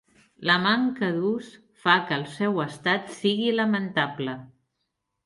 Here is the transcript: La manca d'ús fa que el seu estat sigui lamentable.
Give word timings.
La 0.49 0.53
manca 0.61 1.09
d'ús 1.17 1.49
fa 1.83 1.95
que 2.07 2.17
el 2.21 2.25
seu 2.37 2.57
estat 2.65 3.13
sigui 3.19 3.53
lamentable. 3.59 4.35